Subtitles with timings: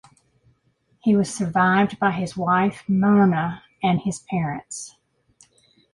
[1.03, 4.95] He was survived by his wife, Myrna, and his parents.